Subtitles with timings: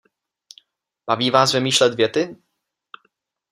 [1.09, 2.35] Baví vás vymýšlet věty?